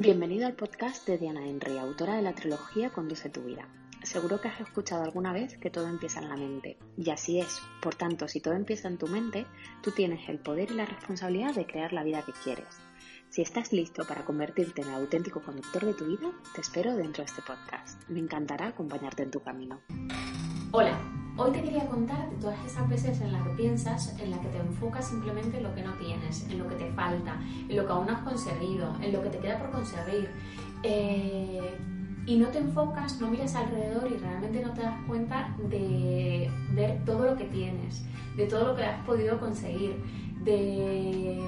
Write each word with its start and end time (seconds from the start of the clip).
Bienvenido 0.00 0.46
al 0.46 0.54
podcast 0.54 1.08
de 1.08 1.18
Diana 1.18 1.44
Henry, 1.44 1.76
autora 1.76 2.14
de 2.14 2.22
la 2.22 2.32
trilogía 2.32 2.90
Conduce 2.90 3.30
tu 3.30 3.42
vida. 3.42 3.66
Seguro 4.04 4.40
que 4.40 4.46
has 4.46 4.60
escuchado 4.60 5.02
alguna 5.02 5.32
vez 5.32 5.58
que 5.58 5.70
todo 5.70 5.88
empieza 5.88 6.20
en 6.20 6.28
la 6.28 6.36
mente, 6.36 6.78
y 6.96 7.10
así 7.10 7.40
es. 7.40 7.60
Por 7.82 7.96
tanto, 7.96 8.28
si 8.28 8.38
todo 8.38 8.54
empieza 8.54 8.86
en 8.86 8.96
tu 8.96 9.08
mente, 9.08 9.44
tú 9.82 9.90
tienes 9.90 10.28
el 10.28 10.38
poder 10.38 10.70
y 10.70 10.74
la 10.74 10.86
responsabilidad 10.86 11.52
de 11.52 11.66
crear 11.66 11.92
la 11.92 12.04
vida 12.04 12.22
que 12.24 12.30
quieres. 12.44 12.68
Si 13.28 13.42
estás 13.42 13.72
listo 13.72 14.04
para 14.06 14.24
convertirte 14.24 14.82
en 14.82 14.88
el 14.88 14.94
auténtico 14.94 15.42
conductor 15.42 15.84
de 15.84 15.94
tu 15.94 16.04
vida, 16.04 16.30
te 16.54 16.60
espero 16.60 16.94
dentro 16.94 17.24
de 17.24 17.30
este 17.30 17.42
podcast. 17.42 18.08
Me 18.08 18.20
encantará 18.20 18.68
acompañarte 18.68 19.24
en 19.24 19.32
tu 19.32 19.40
camino. 19.40 19.80
Hola, 20.70 20.96
hoy 21.38 21.52
te 21.52 21.62
quería 21.62 21.86
contar 21.86 22.28
todas 22.40 22.58
esas 22.66 22.88
veces 22.88 23.20
en 23.20 23.32
las 23.32 23.42
que 23.42 23.50
piensas, 23.50 24.14
en 24.18 24.32
las 24.32 24.40
que 24.40 24.48
te 24.48 24.58
enfocas 24.58 25.06
simplemente 25.06 25.56
en 25.56 25.62
lo 25.62 25.74
que 25.74 25.82
no 25.82 25.92
tienes, 25.94 26.46
en 26.50 26.58
lo 26.58 26.68
que 26.68 26.74
te 26.74 26.90
falta, 26.92 27.40
en 27.68 27.76
lo 27.76 27.86
que 27.86 27.92
aún 27.92 28.06
no 28.06 28.12
has 28.12 28.22
conseguido, 28.22 28.94
en 29.00 29.12
lo 29.12 29.22
que 29.22 29.30
te 29.30 29.38
queda 29.38 29.58
por 29.58 29.70
conseguir. 29.70 30.28
Eh, 30.82 31.78
y 32.26 32.36
no 32.36 32.48
te 32.48 32.58
enfocas, 32.58 33.20
no 33.20 33.30
miras 33.30 33.54
alrededor 33.54 34.10
y 34.12 34.16
realmente 34.18 34.60
no 34.60 34.74
te 34.74 34.82
das 34.82 34.96
cuenta 35.06 35.56
de 35.70 36.50
ver 36.74 37.02
todo 37.06 37.24
lo 37.24 37.36
que 37.36 37.44
tienes, 37.44 38.04
de 38.36 38.46
todo 38.46 38.68
lo 38.68 38.76
que 38.76 38.84
has 38.84 39.02
podido 39.06 39.38
conseguir, 39.40 39.96
de 40.44 41.40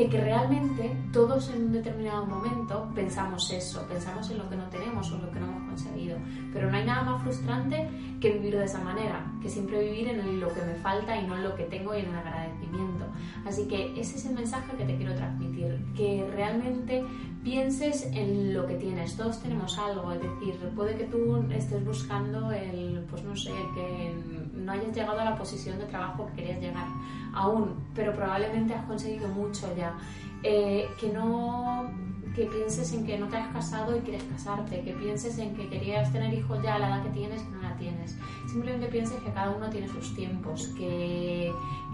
de 0.00 0.08
que 0.08 0.18
realmente 0.18 0.96
todos 1.12 1.50
en 1.50 1.66
un 1.66 1.72
determinado 1.72 2.24
momento 2.24 2.90
pensamos 2.94 3.50
eso, 3.50 3.86
pensamos 3.86 4.30
en 4.30 4.38
lo 4.38 4.48
que 4.48 4.56
no 4.56 4.64
tenemos 4.70 5.12
o 5.12 5.16
en 5.16 5.22
lo 5.26 5.30
que 5.30 5.38
no 5.38 5.46
hemos 5.46 5.68
conseguido. 5.68 6.16
Pero 6.54 6.70
no 6.70 6.76
hay 6.78 6.86
nada 6.86 7.02
más 7.02 7.22
frustrante 7.22 7.86
que 8.18 8.30
vivir 8.30 8.56
de 8.56 8.64
esa 8.64 8.80
manera, 8.80 9.30
que 9.42 9.50
siempre 9.50 9.84
vivir 9.84 10.08
en 10.08 10.40
lo 10.40 10.48
que 10.54 10.62
me 10.62 10.74
falta 10.76 11.20
y 11.20 11.26
no 11.26 11.36
en 11.36 11.44
lo 11.44 11.54
que 11.54 11.64
tengo 11.64 11.94
y 11.94 12.00
en 12.00 12.06
el 12.06 12.16
agradecimiento. 12.16 13.04
Así 13.44 13.68
que 13.68 13.92
ese 14.00 14.16
es 14.16 14.24
el 14.24 14.34
mensaje 14.34 14.74
que 14.74 14.86
te 14.86 14.96
quiero 14.96 15.14
transmitir, 15.14 15.78
que 15.94 16.26
realmente 16.34 17.04
pienses 17.42 18.06
en 18.12 18.54
lo 18.54 18.66
que 18.66 18.74
tienes. 18.74 19.16
Todos 19.16 19.40
tenemos 19.40 19.78
algo, 19.78 20.12
es 20.12 20.20
decir, 20.20 20.56
puede 20.74 20.96
que 20.96 21.04
tú 21.04 21.44
estés 21.50 21.84
buscando 21.84 22.50
el, 22.52 23.04
pues 23.08 23.22
no 23.22 23.36
sé, 23.36 23.52
que 23.74 24.14
no 24.54 24.72
hayas 24.72 24.94
llegado 24.94 25.20
a 25.20 25.24
la 25.24 25.36
posición 25.36 25.78
de 25.78 25.86
trabajo 25.86 26.26
que 26.26 26.42
querías 26.42 26.60
llegar 26.60 26.86
aún, 27.34 27.74
pero 27.94 28.14
probablemente 28.14 28.74
has 28.74 28.84
conseguido 28.84 29.28
mucho 29.28 29.74
ya. 29.76 29.96
Eh, 30.42 30.88
que 30.98 31.12
no 31.12 31.90
que 32.34 32.46
pienses 32.46 32.92
en 32.92 33.04
que 33.04 33.18
no 33.18 33.28
te 33.28 33.36
has 33.36 33.52
casado 33.52 33.96
y 33.96 34.00
quieres 34.00 34.22
casarte, 34.24 34.82
que 34.82 34.92
pienses 34.92 35.38
en 35.38 35.54
que 35.54 35.68
querías 35.68 36.12
tener 36.12 36.32
hijos 36.32 36.62
ya 36.62 36.76
a 36.76 36.78
la 36.78 36.88
edad 36.88 37.02
que 37.02 37.10
tienes 37.10 37.42
y 37.42 37.50
no 37.50 37.62
la 37.62 37.76
tienes. 37.76 38.16
Simplemente 38.46 38.86
pienses 38.86 39.20
que 39.20 39.32
cada 39.32 39.50
uno 39.50 39.68
tiene 39.68 39.88
sus 39.88 40.14
tiempos, 40.14 40.68
que, 40.76 41.19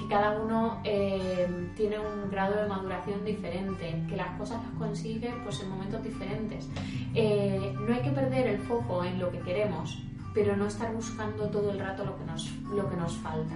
cada 0.08 0.38
uno 0.40 0.80
eh, 0.84 1.46
tiene 1.76 1.98
un 1.98 2.30
grado 2.30 2.62
de 2.62 2.68
maduración 2.68 3.24
diferente, 3.24 4.02
que 4.08 4.16
las 4.16 4.38
cosas 4.38 4.62
las 4.62 4.72
consigue 4.78 5.32
pues, 5.44 5.62
en 5.62 5.70
momentos 5.70 6.02
diferentes. 6.02 6.68
Eh, 7.14 7.74
no 7.78 7.94
hay 7.94 8.02
que 8.02 8.10
perder 8.10 8.46
el 8.46 8.58
foco 8.58 9.04
en 9.04 9.18
lo 9.18 9.30
que 9.30 9.40
queremos, 9.40 10.02
pero 10.34 10.56
no 10.56 10.66
estar 10.66 10.92
buscando 10.92 11.48
todo 11.48 11.70
el 11.70 11.78
rato 11.78 12.04
lo 12.04 12.16
que 12.18 12.24
nos, 12.24 12.50
lo 12.66 12.88
que 12.88 12.96
nos 12.96 13.16
falta. 13.16 13.54